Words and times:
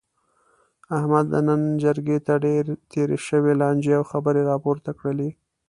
احمد 0.97 1.25
د 1.33 1.35
نن 1.47 1.61
جرګې 1.83 2.17
ته 2.25 2.33
ډېرې 2.45 2.73
تېرې 2.91 3.17
شوې 3.27 3.53
لانجې 3.61 3.91
او 3.99 4.03
خبرې 4.11 4.41
را 4.49 4.55
پورته 4.63 4.91
کړلې. 4.99 5.29